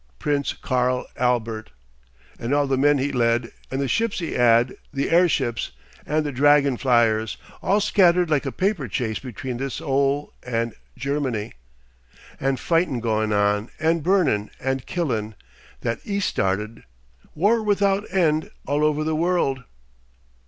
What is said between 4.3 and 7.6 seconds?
'ad, the airships, and the dragon fliers